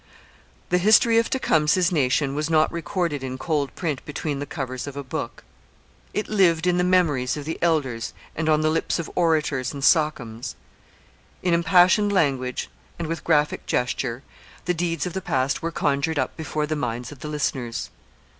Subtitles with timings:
[0.69, 4.97] The history of Tecumseh's nation was not recorded in cold print between the covers of
[4.97, 5.43] a book;
[6.11, 9.83] it lived in the memories of the elders and on the lips of orators and
[9.83, 10.55] sachems.
[11.43, 12.67] In impassioned language
[12.97, 14.23] and with graphic gesture
[14.65, 17.91] the deeds of the past were conjured up before the minds of the listeners.